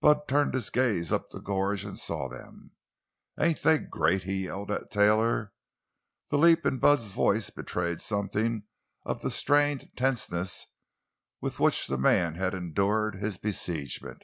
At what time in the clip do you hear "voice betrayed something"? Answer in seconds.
7.12-8.62